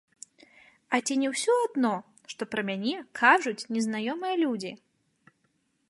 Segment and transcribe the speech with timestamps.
[0.97, 1.91] А ці не ўсё адно,
[2.33, 4.71] што пра мяне кажуць незнаёмыя людзі?!